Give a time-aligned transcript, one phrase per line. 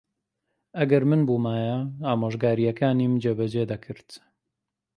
[0.77, 4.09] ئەگەر من بوومایە، ئامۆژگارییەکانیم جێبەجێ دەکرد.